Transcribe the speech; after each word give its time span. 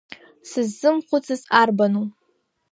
Сыззымхәыцыз 0.49 1.41
арбану. 1.59 2.03